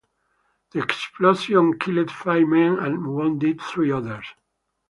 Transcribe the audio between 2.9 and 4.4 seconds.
wounded three others.